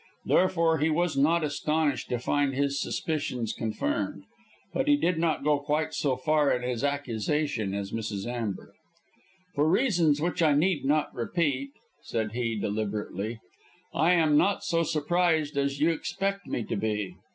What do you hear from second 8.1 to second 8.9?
Amber.